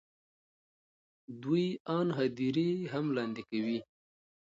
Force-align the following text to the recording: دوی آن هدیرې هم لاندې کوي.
دوی 1.43 1.65
آن 1.97 2.07
هدیرې 2.17 2.71
هم 2.91 3.05
لاندې 3.17 3.41
کوي. 3.49 3.79